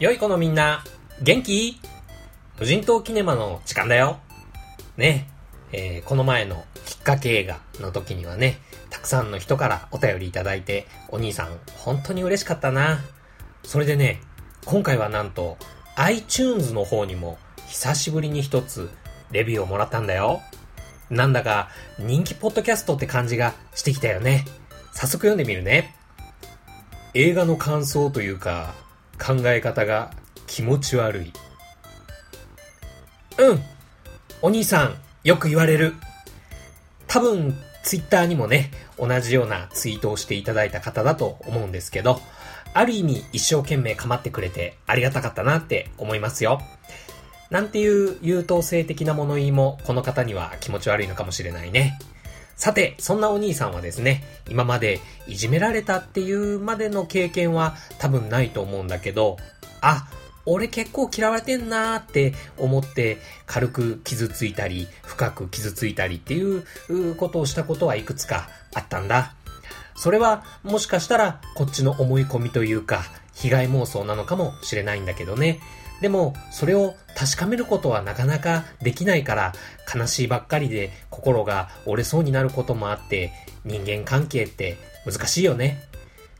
[0.00, 0.82] 良い子のみんな、
[1.22, 1.80] 元気？
[2.58, 4.18] 無人島キネマの時間だよ。
[4.96, 5.28] ね、
[5.70, 8.58] えー、この前のきっかけ映画の時にはね、
[8.90, 13.04] たくさんの人からお便りいただいて、お兄さん、本当に嬉しかったな。
[13.62, 14.20] それでね、
[14.64, 15.58] 今回はなんと、
[15.94, 17.38] iTunes の方にも、
[17.68, 18.90] 久しぶりに一つ、
[19.30, 20.40] レビューをもらったんだよ。
[21.08, 21.68] なんだか、
[22.00, 24.44] 人気ポッドキャストって感じがしてきたよね。
[24.92, 25.94] 早速読んでみるね。
[27.14, 28.74] 映画の感想というか、
[29.18, 30.12] 考え方が
[30.46, 31.32] 気持ち悪い。
[33.38, 33.62] うん。
[34.42, 35.94] お兄さん、よく言われる。
[37.06, 42.20] 多分、ツイッターにもね、同じようなツイートをしていただいた方だと思うんですけど、
[42.72, 46.60] ある意味一生懸命構ってくれてありがたかったなって思いますよ。
[47.50, 51.98] なんていう優等生的な物言いもこの方には気持ち悪いのかもしれないね。
[52.56, 59.36] さて、そんなお兄さんはですね、今までいじめられたっていうまでの経験は多分ないと思うんだけど、
[59.80, 60.08] あ、
[60.46, 66.64] 俺結構嫌われてんなーって思って軽く傷ついたり、深く傷ついたりっていう
[67.16, 69.34] ことをしたことはいくつかあったんだ。
[69.96, 75.60] それはもしかしたらこっちの思い込みというか、被害妄想なのかもしれないんだけどね。
[76.00, 79.52] でも、それを確かめることはなかなかできないから、
[79.94, 83.32] 悲しいばっかりで心が折れそうになることもあって、
[83.64, 85.82] 人間関係って難しいよね。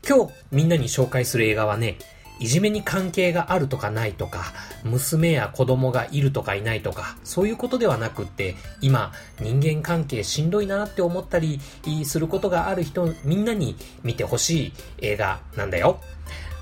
[0.07, 1.97] 今日みんなに紹介する映画はね、
[2.37, 11.61] いじめに関係があるとかないとか、娘や子供がいるとかいないとか、そういうことではなくって、今、人間関係しんどいなって思ったり
[12.03, 16.01] することがある人、みんなに見てほしい映画なんだよ。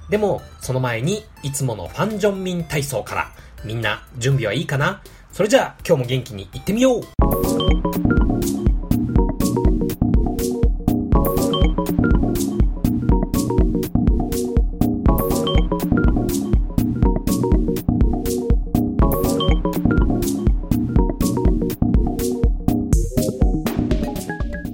[0.09, 3.31] でも、その前に、いつものファンジョンミン体操から、
[3.63, 5.01] みんな準備はいいかな？
[5.31, 7.01] それじゃあ、今日も元気にいってみよう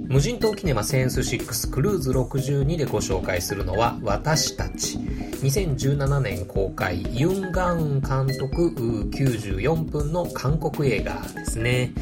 [0.08, 4.98] 無人島キネマセンス6クルーズ62でご紹介するのは私たち。
[5.40, 8.70] 2017年公開、ユン・ガン監督
[9.10, 11.92] 94分の韓国映画ですね。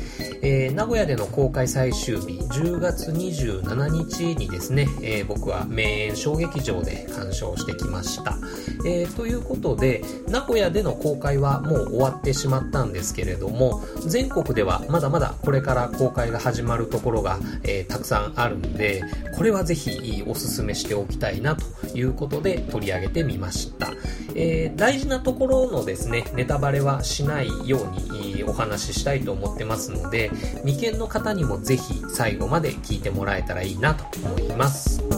[0.42, 8.36] えー、名古屋での公開最終日、10月27日にですね、えー、僕は名演小劇場で鑑賞してきました。
[8.84, 19.02] えー、ということで、名古屋での公開はもう終わってしまったんですけれども、全国ではまだまだこれから公開が始まるところが、えたくさんあるんで、
[19.36, 21.64] これはぜひおすすめしておきたいなと
[21.96, 23.92] いうことで取り上げてみました。
[24.34, 30.30] え、大事なところのですね、ネタバレはしないようにお話ししたいと思ってますので、
[30.64, 35.17] 未見の方にもぜひ最後まで聞いてもらえたらいいなと思います。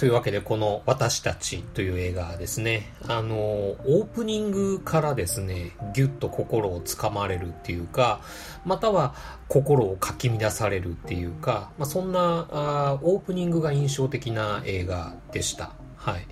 [0.00, 2.90] というわけで、この私たちという映画ですね。
[3.06, 8.22] あの、オープニングからですね、ぎゅっと心をつかまれるっていうか、
[8.64, 9.14] または
[9.46, 15.72] 心をかき乱されるっていうか、まあ、そんなあオープニングが印象的な映画でした。
[15.96, 16.26] はい。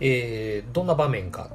[0.00, 1.50] えー、どんな場面か。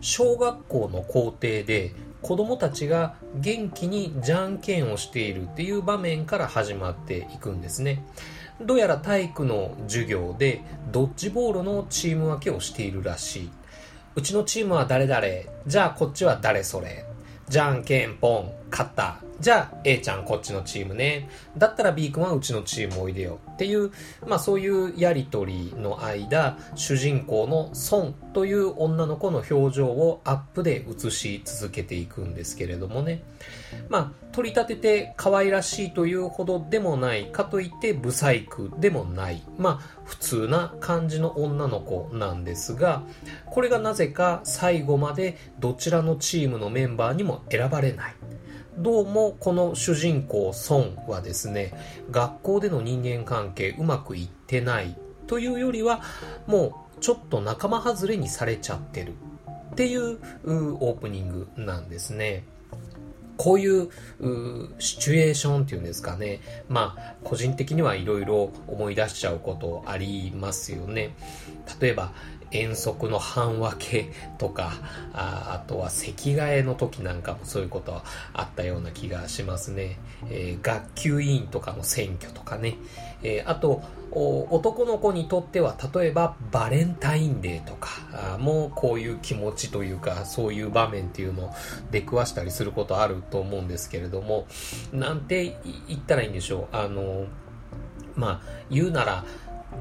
[0.00, 8.04] 小学校の校庭で子供たちが元気にじゃんけんをしているっていう場面から始まっていくんですね。
[8.60, 13.50] どうやら体育の授業でドッジボールのチーム分けをしているらしい。
[14.16, 15.22] うちのチームは誰々、
[15.66, 17.04] じゃあこっちは誰それ。
[17.48, 19.20] じゃんけんぽん、勝った。
[19.40, 21.30] じゃあ A ちゃんこっちのチームね。
[21.56, 23.38] だったら B 君はうちのチームおいでよ。
[23.52, 23.92] っていう、
[24.26, 33.22] まあそういうやりとりの間、主人公の孫という女の子の表情をアップで映し続けていくんですけれどもね。
[33.88, 39.42] まあ、取り立てて可愛らしいというほどでもないかといってブサイクでもない。
[39.58, 43.02] まあ、普通な感じの女の子なんですが、
[43.46, 48.14] これがなぜか最後までどちらのチームのメンバーにも選ばれない。
[48.78, 51.72] どうもこの主人公孫はですね、
[52.12, 56.00] 学校での人間関係うまくいってないというよりは、
[56.46, 59.14] もうちょっと仲間外れにされちゃってる
[59.72, 62.44] っていうオープニングなんですね。
[63.38, 63.88] こういう
[64.78, 66.40] シチュエーションっていうんですかね。
[66.68, 71.14] まあ、個人的にはいろいろ思い出しちゃうことありますよね。
[71.80, 72.12] 例えば、
[72.50, 74.72] 遠足の半分けとか、
[75.12, 79.98] ああとは席替えの時なんかもそういうことはあったような気がしますね。
[80.30, 82.76] えー、学級委員とかの選挙とかね。
[83.22, 91.50] えー、あと、男の子にとっては例えばバレンタインデーとかもこういう気持ちというかそういう場面っていうのを
[91.90, 94.46] 出くわしたりすることあると思うんですけれども
[94.92, 95.58] なんて
[95.88, 97.26] 言ったらいいんでしょうあの
[98.16, 99.24] まあ言うなら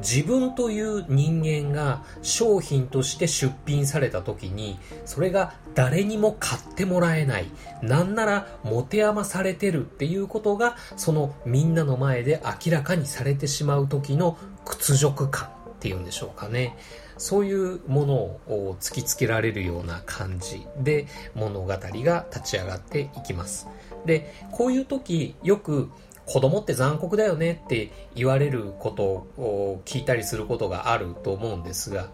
[0.02, 7.46] 自分という人間が商品として出品された時にそれが誰にも買ってもらえない
[7.82, 15.50] なんなら持て余されてるっていうことがそのみんなの前で明らかにされてしまう時の屈辱感っ
[15.80, 16.78] ていうんでしょうかね。
[17.18, 23.68] そういうものを突きつけられるような感じで物語が立ち上がっていきます。
[24.06, 25.90] でこういう時よく
[26.28, 29.04] 子供って残酷だよねって言われること
[29.42, 32.10] を聞いたりすることがあると思うんですが、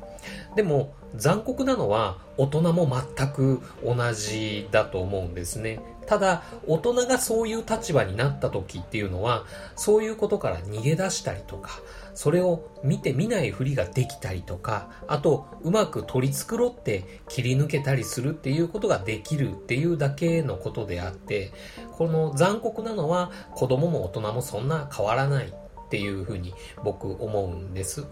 [0.56, 2.88] でも残酷なのは大人も
[3.18, 5.80] 全く同じだと思うんですね。
[6.06, 9.45] ただ、大人がそういう立場になった時っていうのは、
[9.75, 11.80] そういうことから逃げ出したりとか、
[12.13, 21.51] それを見て見ないふりができたりとか、あと、うまく取り繕って切り抜けたりするっていうことができるっていうだけのことであって、
[21.92, 28.06] この残酷なのは子供も大人もそんな変わらないっていうふうに僕思うんです。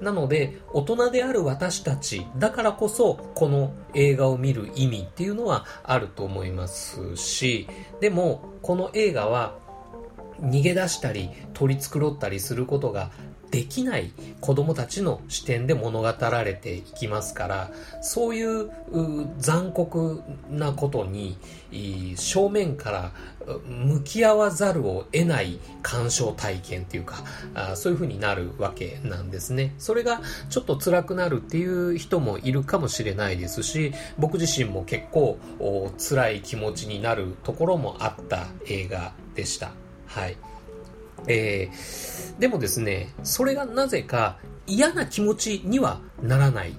[0.00, 7.68] なので、大人である私たちだからこそ、この映画を見る意味っていうのはあると思いますし、
[8.00, 9.56] でも、この映画は
[10.40, 13.10] 逃げ出したり取り繕ったりすることが
[13.50, 14.10] できない
[14.40, 17.70] 子供たちの視点で物語られていきますから、
[18.02, 18.68] そういう
[19.38, 21.38] 残酷なことに
[22.16, 23.12] 正面から
[23.68, 27.22] 向き合わざるを得ない鑑賞体験っていうか
[27.54, 29.72] あ、そういう風になるわけなんですね。
[29.78, 35.38] それがちょっと辛くなるっていう人もいるかもしれないですし、僕自身も結構
[35.96, 39.70] 辛い気持ちになるところもあった映画でした。
[40.14, 40.36] はい。
[41.26, 46.76] えー、でもですね、それがなぜか嫌な気持ちにはならない。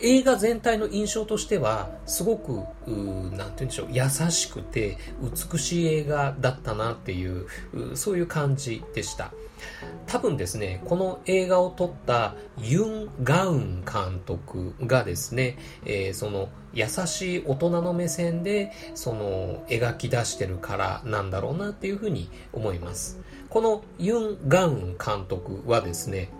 [0.00, 4.96] 映画全体の印象としては、すごく、なんて言うんでしょう、優しくて
[5.52, 7.48] 美しい映画だったなっていう、
[7.94, 9.32] そういう感じでした。
[10.06, 23.20] 多分ですね、この映画を撮ったユン・ガウン監督がですね、えー、その優しい大人の目線でその描き出してるからなんだろうなっていうふうに思います。
[23.48, 26.30] このユン・ガウン監督はですね、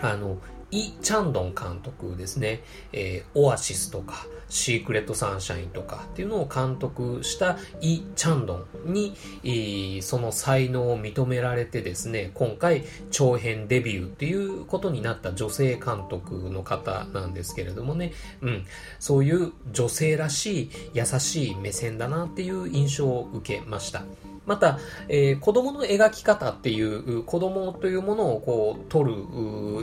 [0.00, 0.38] あの、
[0.70, 2.62] イ・チャンドン監督ですね、
[2.92, 18.12] えー、オアシスとか、シークレット・サンシャインとかっていうのを監督したイ・チャンドンに、その才能を認められてですね、今回長編デビューっていうことになった女性監督の方なんですけれどもね、
[18.42, 18.66] うん、
[18.98, 24.04] そういう女性らしい優しい目線だなっていう印象を受けました。
[24.46, 29.14] また、えー、子供の描き方っていう、子供というものをこう、撮る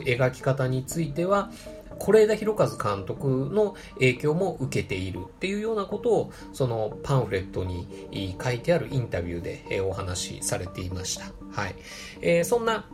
[0.04, 1.52] 描き方については、
[1.98, 11.26] 是枝裕和監督の影響も受けているっていうようなことを、そのパンフレットに書いてあるインタビューでお話しされていました。
[11.52, 11.76] はい。
[12.22, 12.86] えー、そんな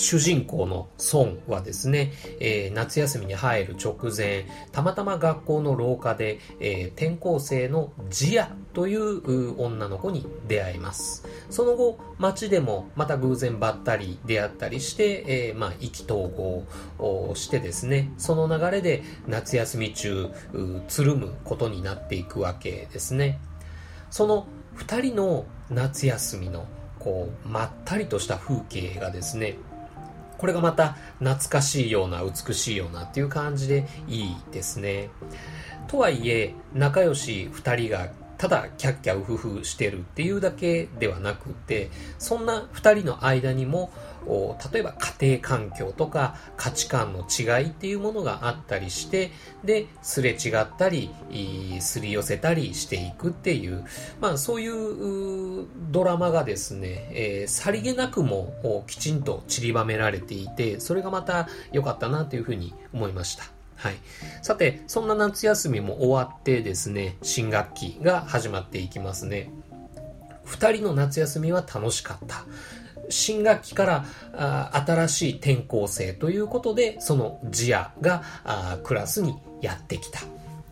[0.00, 11.26] 主人公の孫はですね、えー、夏休みに入る直前、たまたま学校の廊下で、えー、転校生のジアという女の子に出会います。
[11.50, 16.64] その後、街でもまた偶然ばったり出会ったりして、えー、まあ、意気投合
[16.98, 20.30] をしてですね、その流れで夏休み中、
[20.88, 23.40] つるむことになっていくわけですね。
[24.10, 26.66] その二人の夏休みの
[27.00, 29.56] こう、まったりとした風景がですね、
[30.38, 35.10] これがまた懐かしいような美しいようなっていう感じでいいですね。
[35.88, 38.08] とはいえ、仲良し二人が
[38.40, 43.92] ただキャッキャウフフしてるっていうだけではなくて、そんな二人の間にも
[44.72, 49.30] 例えば家庭環境とか価値観の違いっていうものがあったりして、
[49.62, 51.10] で、すれ違ったり、
[51.80, 53.84] すり寄せたりしていくっていう、
[54.22, 63.59] まあそういうドラマがですね、えー、さりげなくもきちんと散りばめられていて、それがまた良かったなというふうに思いました。
[63.80, 63.94] はい。
[64.42, 69.50] さて、そんな夏休みも終わってですね、新学期が始まっていきますね。
[70.44, 72.44] 二人の夏休みは楽しかった。
[73.08, 80.20] 新学期からあ新しい転校生ということで、そのジアがあクラスにやってきた。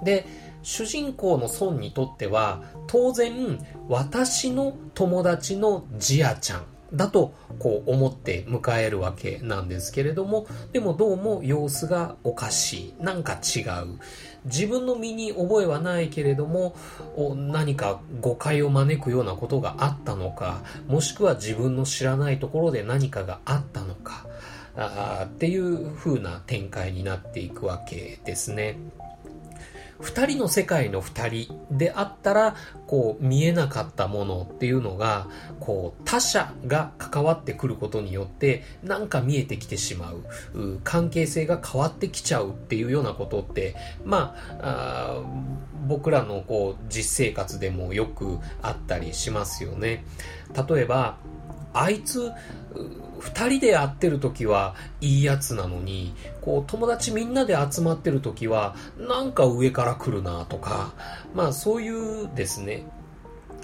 [0.03, 0.27] で、
[0.63, 13.03] 主人公の孫にとっては、当然、私の友達のジアちゃんだとこう思って迎えるわけなんですけれども、でもどうも様子がおかしい。
[13.03, 13.99] なんか違う。
[14.45, 16.75] 自分の身に覚えはないけれども、
[17.35, 24.27] 何か誤解を招くようなことがあったのか、もしくは自分の知らないところで何かがあったのか、
[24.77, 28.79] あっていう風な展開になっていくわけですね。
[30.01, 32.55] 二人の世界の二人であったら、
[32.87, 35.27] こう、見えなかったものっていうのが、
[35.59, 43.75] こう、他者が関わってくることによって、なんか見えてきてしまう、関係性が変わってきちゃうっていうようなことって、
[44.05, 45.21] ま、あ
[45.89, 50.05] 僕らのこう、実生活でもよくあったりしますよね。
[50.69, 51.17] 例えば、
[51.73, 52.33] あいつ、
[53.21, 60.93] 二人で会ってる時はいいやつなのに、こう友達みんなで集まってる時はなんか上から来るなとか、
[61.35, 62.85] まあそういうですね、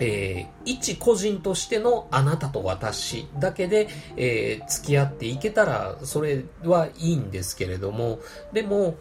[0.00, 8.18] えー、一個人としてのあなたと私だけで、えー、付き合っていけたらそれはいいんですけれども、
[8.52, 8.96] でも、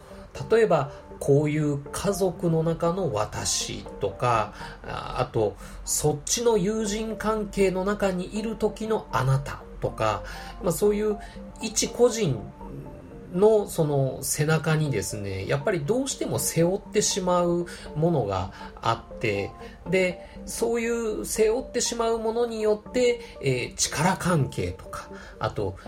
[0.50, 0.92] 例えば
[1.24, 4.52] こういう家族の中の私とか、
[4.86, 10.22] あと、そっちの友人関係の中にいる時のあなたとか、
[10.62, 11.16] まあ、そういう
[11.62, 12.38] 一個人
[13.32, 17.64] のその背中にですね、やっぱりどうしても背負ってしまう
[17.96, 18.52] ものが
[18.82, 19.50] あって、
[19.88, 25.78] で、そういう背負ってしまうものによって、えー、力関係とか、あと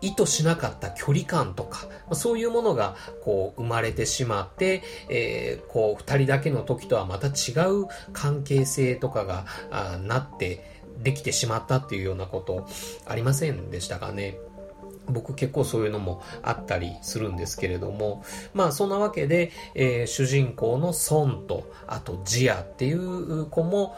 [0.00, 12.66] 意図しなかった距離感とか、そういうものがこう生まれてしまって、えー、こう二人だけの時とはまた違う関係性とかがあなってできてしまったっていうようなこと
[13.06, 14.38] ありませんでしたかね。
[15.08, 18.24] 僕結構そういうのもあったりするんですけれども、
[18.54, 23.96] まあそんなわけで、えー、主人公のソンと、あとジアっていう子も、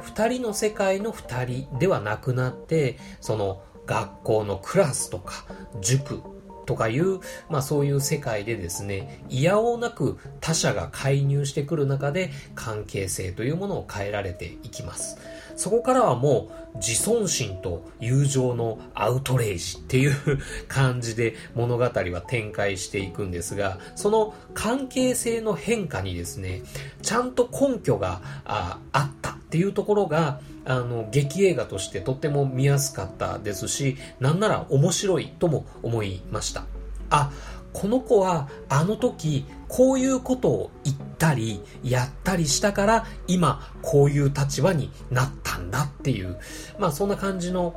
[0.00, 5.46] 二人の世界の二人ではなくなって、その学校のクラスとか
[5.80, 6.22] 塾
[6.66, 15.16] とかいう、まあそういう世界でですね、いやおうなく他者が介入してくる中で関係性というものを変えられていきます。
[15.56, 20.14] そこからはもう自尊心と友情のアウトレイジっていう
[20.68, 21.90] 感じで物語は
[22.28, 26.62] 展開していくんですが、その関係性の変化にですね、
[27.00, 36.66] ちゃんと根拠がああったっていうところが、あの、劇映画としてとっても見やすかったですし、なんなら面白いとも思いました。
[37.08, 37.32] あ、
[37.72, 46.38] この子はあの時こういうことを言ったりやったりしたから今こういう立場になったんだっていう、
[46.78, 47.74] まあそんな感じの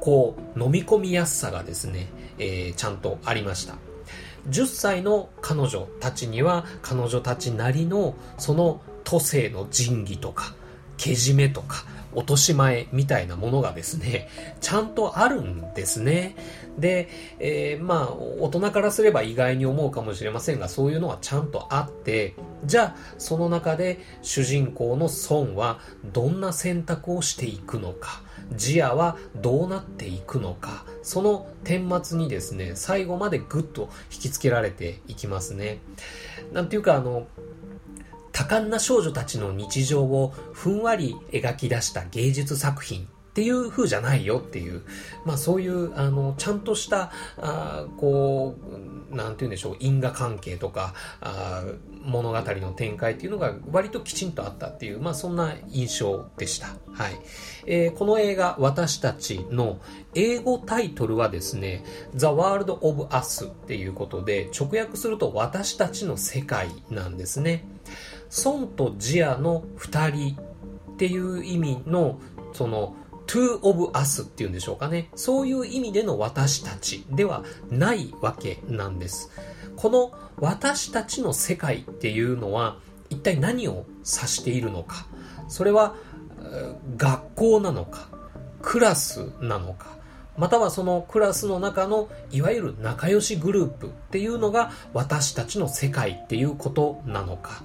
[0.00, 2.08] こう飲み込みやすさがですね、
[2.38, 3.74] えー、ちゃんとありました。
[4.50, 10.54] 10歳の彼女たちには彼女たちなりのその都政の仁義とか
[10.96, 11.84] けじめとか
[12.16, 14.28] 落とし前みたいなものがですね、
[14.60, 16.34] ちゃんとあるんですね。
[16.78, 17.08] で、
[17.38, 25.78] えー、まあ、大人からすれば意外に思うかもしれませんが、そういうのはちゃんとあって、じゃあ、その中で主人公の孫は
[26.12, 35.80] どんな選択をしていくのか、ジアはどうなっていくのか、その顛末にですね、最後までぐっと引きつけられていきますね。
[36.52, 37.26] なんていうか、あの、
[38.36, 44.82] 多感な少女たちの日常をふんわり描き出した芸術作品っていう風じゃないよっていう、
[45.24, 48.56] まあそういう、あの、ちゃんとした、あこ
[49.10, 51.64] う、なんて言うんでしょう、因果関係とか、あ
[52.04, 56.66] 物語の展開っていうのが割ときちんとあったっていう、まあそんな印象でした。
[56.92, 57.18] はい。
[57.64, 59.80] えー、この映画、私たちの
[60.14, 67.64] 英語タイトルはですね、The World of Us っていうことで、直訳すると私たちの世界なんですね。
[68.44, 70.36] 孫とジアの二人
[70.92, 72.20] っていう意味の、
[72.52, 72.94] その、
[73.26, 75.10] to of us っていうんでしょうかね。
[75.14, 79.30] そういう意味での私たちではないわけなんです。
[79.76, 82.78] この私たちの世界っていうのは
[83.10, 85.06] 一体何を指しているのか。
[85.48, 85.94] それは
[86.96, 88.08] 学校なのか、
[88.62, 89.96] クラスなのか、
[90.36, 97.62] またはそのクラスの中のいわゆる仲良しグループっていうのが私たちの世界っていうことなのか。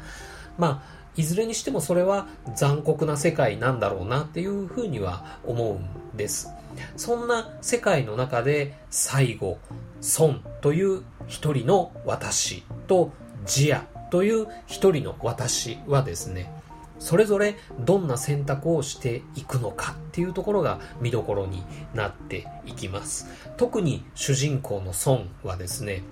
[0.61, 5.79] まあ、いずれにしてもそれは残酷な世界なんだろうなっていうふうには思う
[6.13, 6.49] んです。
[6.95, 9.57] そんな世界の中で最後、
[10.19, 13.11] 孫という一人の私と
[13.43, 16.53] ジアという一人の私はですね、
[16.99, 21.63] それぞれどんな選択をしていくのかっていうところが見どころに
[21.95, 23.25] なっていきます。
[23.57, 26.03] 特に主人公の孫はですね、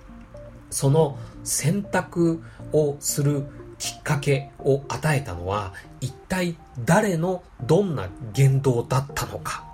[0.70, 2.42] その選択
[2.72, 3.44] をする
[3.80, 9.68] きっかけを与えたのは一体誰のどんな言動だったのか。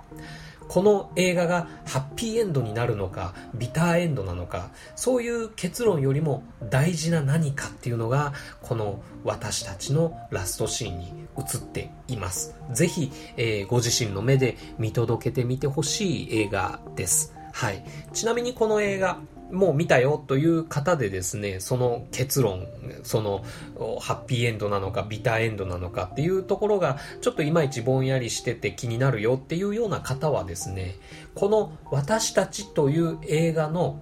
[0.67, 12.53] この映画がハッピーエンドになるのかビターエンドなのかそういう結論よりも大事な何かっていうのがこの私たちのラストシーンに映っています。
[12.73, 17.33] ぜひ、えー、ご自身の目で見届けてみてほしい映画です。
[17.53, 17.83] はい。
[18.13, 19.19] ちなみにこの映画、
[19.51, 22.67] もう見たよという方でですね、その結論、
[23.03, 23.43] その
[23.99, 30.95] ハッピーエンドなのかビターエンドなのかっていうところがちょっといまいちぼんやりしてて気になるよっていうような方はですね、
[31.35, 33.99] この私たちという映画の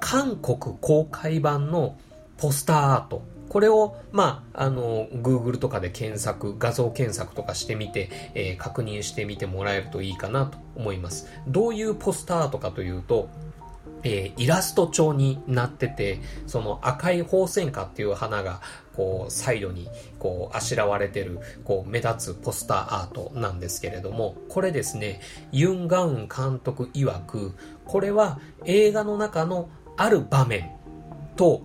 [0.00, 1.96] 韓国公開版の
[2.36, 11.28] ポスターアート、これを、まあ、あの、Google とかで検索、画像検索とかしてみて、えー、確認してみてもらえるといいかなと思います。
[11.46, 13.28] どういうポスターアートかというと、
[14.04, 18.60] えー、イラスト調になってて、その赤いホウセンカっていう花が、
[18.96, 27.54] こう、サイドに、こう、あしらわれてる、こう、目立つポスターアートなんですけれども、これですね、ユン・ガウン監督曰く、
[27.86, 30.70] これは映画の中のある場面
[31.36, 31.62] と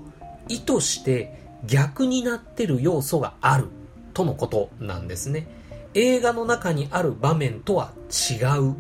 [0.48, 1.34] 意図して
[1.66, 3.68] 逆になってる要素がある
[4.14, 5.48] とのことなんですね。
[5.94, 8.76] 映画の中にある場面とは違う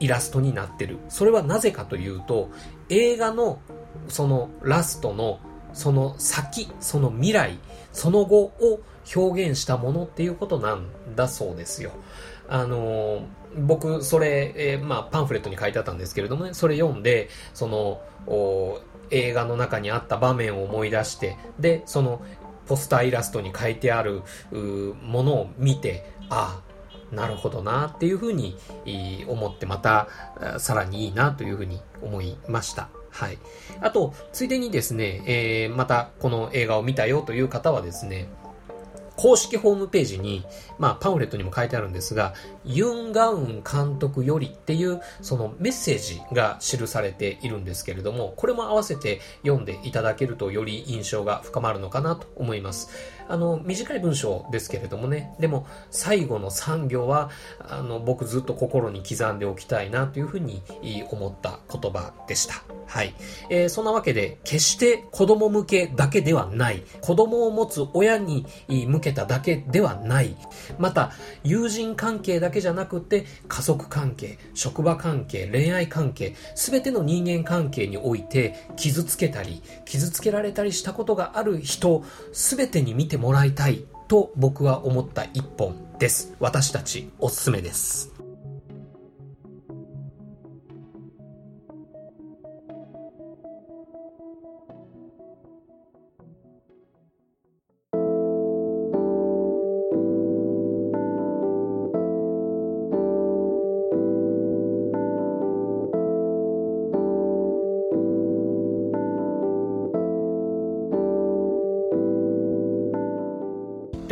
[0.00, 0.98] イラストになってる。
[1.08, 2.50] それはなぜかというと、
[2.88, 3.60] 映画の
[4.08, 5.38] そのラストの
[5.72, 7.58] その先、その未来、
[7.92, 8.80] その後を
[9.14, 11.92] 表現したものっていうことなんだそうですよ。
[12.48, 13.22] あの
[13.56, 18.00] 僕、それ、えー、まあ、パンフレットに書いてあったんですけれどもね、それ読んで、その、
[19.10, 22.22] 映画の中にあった場面を思い出して、で、その、
[22.66, 24.22] ポスターイラストに書いてある
[25.02, 26.69] ものを見て、ああ、
[27.12, 28.56] なるほどなっていうふうに
[29.28, 30.08] 思ってまた
[30.58, 32.88] さらにいいなというふうに思いました。
[33.10, 33.38] はい。
[33.80, 38.28] あと、ついでにですね、えー、またこの映画を見たよという方はですね、
[39.16, 40.46] 公式ホームページに、
[40.78, 42.32] まあ、パンフレットにも書いてあるんですが、
[42.64, 52.90] ユン・ガウン監督よりっていう、そのメッセージが記されているんですけれども、これも合わせて読んでいただけるとより印象が深まるのかなと思います。
[53.28, 60.62] あの、短い文章ですけれどもね、でも、最後の3行は、あの、僕ずっと心に刻んでおきたいなというふうに
[61.10, 62.64] 思った言葉でした。
[62.86, 63.14] はい。
[63.48, 66.82] えー、そんなわけで、決して子供向けだけではない。
[67.00, 70.36] 子供を持つ親に向けただけではない。
[70.76, 71.12] また、
[71.44, 86.34] 友人関係だけじゃなくて、家族関係、職場関係、恋愛関係、全ての人間関係において、傷つけたり、傷つけられたりしたことがある人、すべてに見てもらいたいと僕は思った一本です。
[86.40, 88.09] 私たちおすすめです。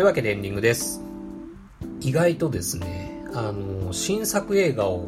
[0.09, 1.03] わけでエンディングです。
[2.01, 5.07] 意外とですね、あの、新作映画を、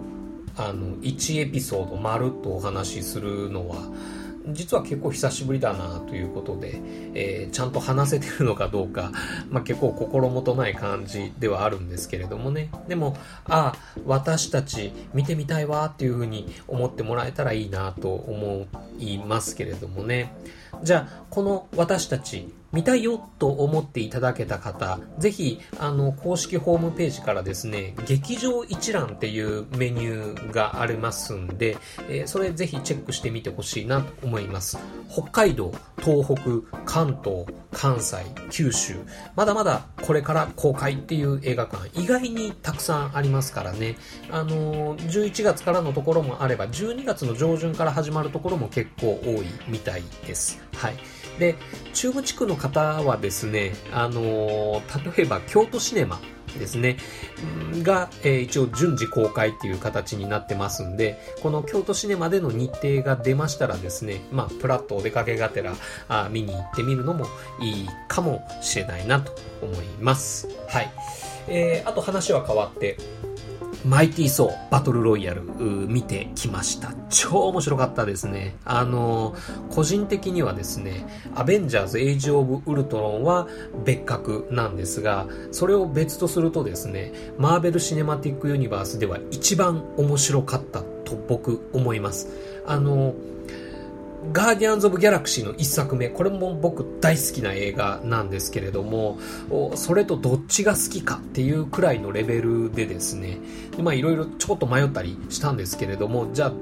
[0.59, 3.77] あの、1エピソードまるっとお話しするのは、
[4.49, 6.83] 実は結構久しぶりだなということで、
[7.15, 9.11] えー、ちゃんと話せてるのかどうか、
[9.49, 12.71] まあ、結構心もとない感じではあるんですけれどもね。
[12.87, 18.67] でも、ああ、私たち見てみたいわっていうふうに思ってもらえたらいいなと思
[18.99, 20.35] いますけれどもね。
[20.83, 31.77] じゃあ、この私たち見たいよと思っていただけた方、ぜひ、あの、公式ホームページからですね、劇場一覧っていうメニューがありますんで、
[32.09, 34.79] えー、それぜひチェックしてみてほしいなと思います。
[35.11, 38.19] 北海道、東北、関東、関西、
[38.51, 38.95] 九州、
[39.35, 43.97] まだまだこれから公開っていう映画館、意外にたくさんありますからね。
[44.31, 50.63] あのー、11月からのところもあれば、12月の上旬から始まるところも結構多いみたいです。
[50.77, 50.95] はい。
[51.39, 51.57] で、
[51.95, 56.21] 中部地区の方はですね、あのー、例えば京都シネマ
[56.59, 56.97] ですね、
[57.83, 65.75] が、えー、一応順次公開っていう形になってますんで、この京都シネマでの日程が出ましたらですね、まあ、プラッとお出かけがてら
[66.09, 67.27] あ見に行ってみるのも
[67.61, 70.49] いいかもしれないなと思います。
[70.69, 70.93] はい。
[71.49, 72.97] えー、あと話は変わって、
[73.85, 75.43] マイティー・ソー、バトルロイヤル、
[75.89, 76.93] 見てきました。
[77.09, 78.57] 超面白かったですね。
[78.65, 79.35] あの、
[79.71, 83.49] 個人的にはですね、アベンジャーズ・エイジ・オブ・ウルトロンは
[83.85, 92.29] 別格なんですが、それを別とするとですね、マーベル・シネマティック・ユニバースでは一番面白かったと僕思います。
[92.67, 93.15] あの
[94.33, 99.19] ガーディアンズ・オブ・ギャラクシーの一作目、これも僕大好きな映画なんですけれども、
[99.75, 103.39] それとどっちが好きかっていうくらいのレベルでですね、
[103.79, 106.53] まあいろいろちょっと迷ったりしたんですけれども、じゃあ、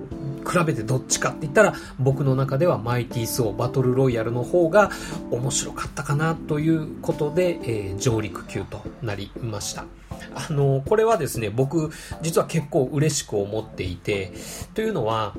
[0.49, 4.91] 比べてどっちかって言ったら、僕の中ではマイティー・ソー、バトル・ロイヤルの方が
[5.31, 9.85] 面白かったかなということで、えー、上陸級となりました。
[10.35, 11.91] あの、これはですね、僕、
[12.23, 14.33] 実は結構嬉しく思っていて、
[14.75, 15.35] というのは、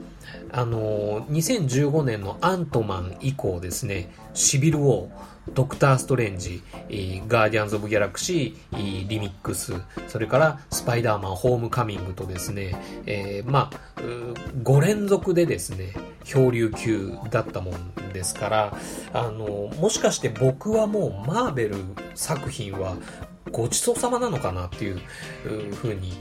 [0.51, 5.09] あの、2015年のアントマン以降ですね、シビル・ウォー、
[5.53, 6.61] ドクター・ストレンジ、
[7.27, 9.73] ガーディアンズ・オブ・ギャラクシー、リミックス、
[10.07, 14.01] それからスパイダーマン・ホームカミングとですね、えー、まあ、
[14.63, 18.77] 5連続でですね、漂流級だったもんですから、
[19.13, 21.75] あの、もしかして僕はもうマーベル
[22.15, 22.95] 作品は
[23.51, 24.99] ごちそうさまなのかなっていう
[25.75, 26.13] ふうに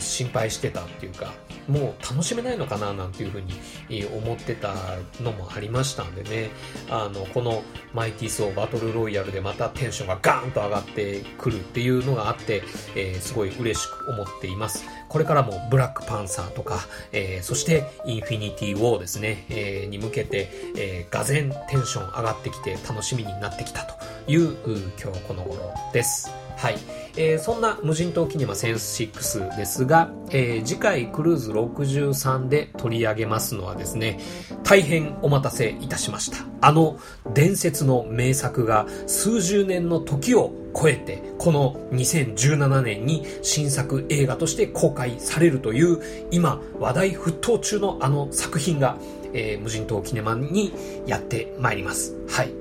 [0.00, 1.32] 心配してたっていうか、
[1.68, 4.74] もう楽しめないのかななんていうふうに思ってた
[5.20, 6.50] のもありましたんでね、
[6.90, 7.62] あの、この
[7.92, 12.62] マイティーソーバトルロイヤルでまたテンションがガーンと上がってくるっていうのがあって、
[12.96, 14.84] えー、すごい嬉しく思っています。
[15.08, 16.80] これからもブラックパンサーとか、
[17.12, 23.94] えー、そしてインフィニティウォーですね、えー、に向けて、えー、がぜテンション上がってきて楽しみになってきたと
[24.26, 24.56] いう
[25.02, 26.41] 今日この頃です。
[26.62, 26.78] はい。
[27.16, 34.20] えー、そんな無人島キネマセンス6ですが、えー、次回クルーズ63で取り上げますのはですね、
[34.62, 36.36] 大変お待たせいたしました。
[36.60, 37.00] あの
[37.34, 48.98] 伝説の名作が数十年の時を超えて、この2017年に新作映画として公開されるという、今話題沸騰中のあの作品が、
[49.32, 50.72] えー、無人島キネマに
[51.08, 52.14] やってまいります。
[52.28, 52.52] はい。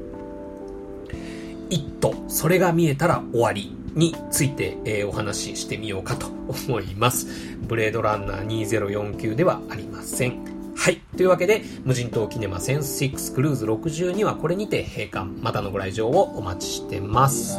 [1.70, 6.28] 一途、それが見えたら終わりについて、えー、お話ししてみようかと
[6.68, 7.28] 思います。
[7.68, 10.52] ブレードランナー2049ではありません。
[10.76, 11.02] はい。
[11.16, 15.26] というわけで、無人島キネマセンス6クルーズ62はこれにて閉館。
[15.42, 17.58] またのご来場をお待ちしてます。